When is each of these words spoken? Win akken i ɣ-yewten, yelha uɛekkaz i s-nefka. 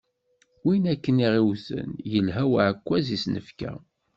Win 0.65 0.83
akken 0.93 1.23
i 1.25 1.27
ɣ-yewten, 1.33 1.91
yelha 2.11 2.43
uɛekkaz 2.51 3.07
i 3.15 3.17
s-nefka. 3.23 3.73